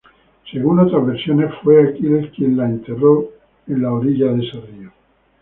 [0.51, 3.29] Según otras versiones, fue Aquiles quien la enterró
[3.67, 4.91] en las orillas de ese río.